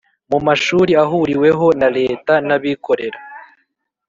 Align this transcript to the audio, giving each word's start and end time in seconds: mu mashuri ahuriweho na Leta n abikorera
mu 0.29 0.39
mashuri 0.47 0.91
ahuriweho 1.03 1.67
na 1.79 1.87
Leta 1.97 2.33
n 2.47 2.49
abikorera 2.55 3.19